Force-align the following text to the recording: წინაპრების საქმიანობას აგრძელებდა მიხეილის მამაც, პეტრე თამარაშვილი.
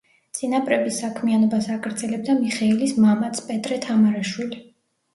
წინაპრების 0.37 0.97
საქმიანობას 1.03 1.69
აგრძელებდა 1.77 2.39
მიხეილის 2.41 2.97
მამაც, 3.07 3.47
პეტრე 3.53 3.83
თამარაშვილი. 3.89 4.69